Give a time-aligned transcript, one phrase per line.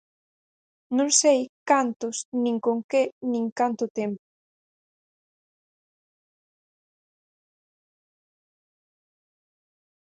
[0.97, 1.39] Non sei
[1.69, 3.01] cantos nin con que
[3.31, 4.25] nin canto tempo.